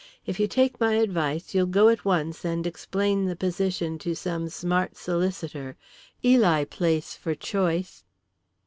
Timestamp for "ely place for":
6.25-7.35